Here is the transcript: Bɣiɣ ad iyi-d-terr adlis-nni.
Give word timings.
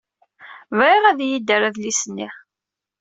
Bɣiɣ 0.77 1.03
ad 1.05 1.19
iyi-d-terr 1.21 1.63
adlis-nni. 1.67 2.27